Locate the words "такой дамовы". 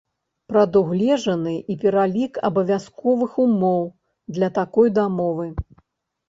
4.59-5.47